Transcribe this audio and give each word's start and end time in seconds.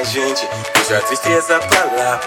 minha 0.00 0.04
gente, 0.04 0.48
deixa 0.74 0.96
a 0.96 1.00
tristeza 1.02 1.58
pra 1.58 1.84
lá. 1.84 2.20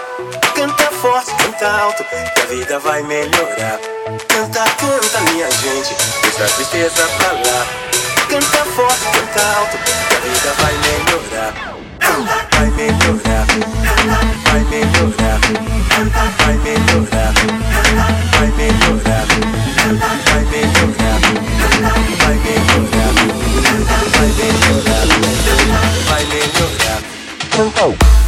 Canta 0.54 0.84
forte, 0.92 1.34
canta 1.34 1.66
alto, 1.66 2.04
que 2.04 2.40
a 2.40 2.46
vida 2.46 2.78
vai 2.78 3.02
melhorar. 3.02 3.80
Canta, 4.28 4.64
canta, 4.78 5.32
minha 5.32 5.50
gente, 5.50 5.94
deixa 6.22 6.44
a 6.44 6.48
tristeza 6.48 7.08
pra 7.18 7.32
lá. 7.32 7.66
Canta 8.28 8.64
forte, 8.76 9.04
canta 9.12 9.58
alto, 9.58 9.78
que 9.78 10.14
a 10.14 10.20
vida 10.20 10.54
vai 10.58 10.72
melhorar. 10.74 11.13
Melhorar. 27.56 28.23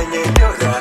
vai 0.00 0.06
melhorar. 0.06 0.80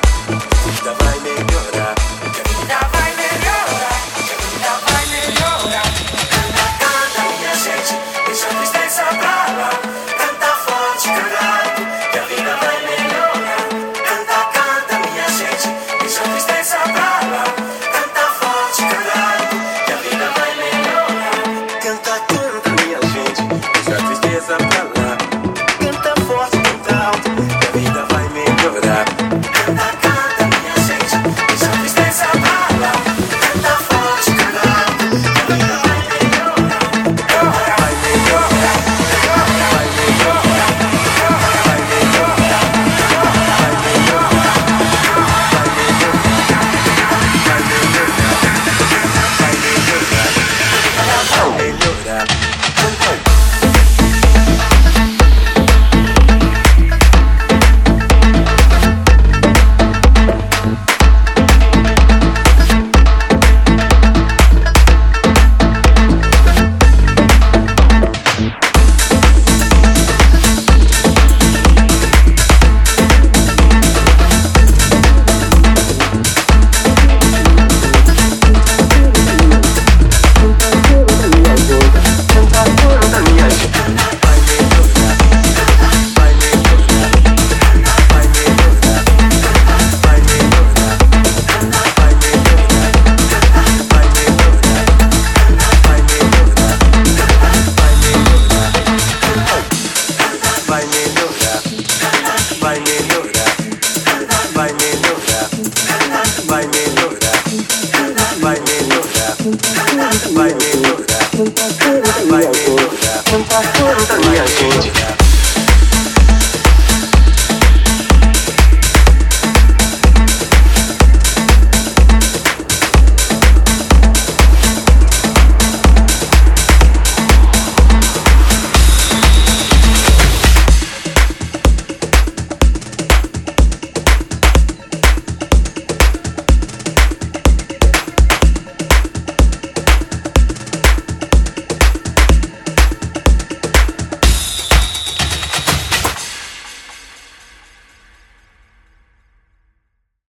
Vai 0.99 1.19
melhorar. 1.19 1.95
Minha 2.21 2.43
vida 2.47 2.79
vai 2.93 3.11
melhorar. 3.19 3.99
Minha 4.15 4.37
vida 4.47 4.71
vai 4.87 5.05
melhorar. 5.07 5.87
Canta, 6.31 6.67
canta, 6.79 7.21
minha 7.27 7.53
gente. 7.55 7.93
Deixa 8.25 8.47
a 8.47 8.53
tristeza 8.53 9.03
pra 9.19 9.37
lá. 9.59 9.71
Canta 10.17 10.51
forte, 10.63 11.07
canta 11.09 11.47
que 12.11 12.17
a 12.17 12.23
vida 12.23 12.53
vai 12.61 12.77
melhorar. 12.87 13.63
Canta, 14.07 14.39
canta, 14.55 14.95
minha 15.09 15.27
gente. 15.29 15.67
Deixa 15.99 16.21
a 16.21 16.27
tristeza 16.29 16.77
pra 16.79 17.11
lá. 17.31 17.43
Canta 17.91 18.25
forte, 18.39 18.81
canta 18.83 19.21
que 19.85 19.91
a 19.91 19.95
vida 19.97 20.27
vai 20.37 20.51
melhorar. 20.55 21.43
Canta, 21.81 22.15
canta, 22.29 22.69
minha 22.81 23.01
gente. 23.01 23.41
Deixa 23.73 23.95
a 23.97 24.07
tristeza 24.07 24.55
pra 24.55 24.83
lá. 24.83 24.98
Vai 100.69 100.85
me. 100.85 101.09